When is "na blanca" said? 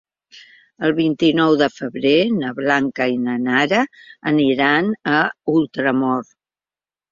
2.37-3.07